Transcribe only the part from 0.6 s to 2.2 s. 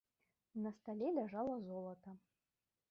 На стале ляжала золата.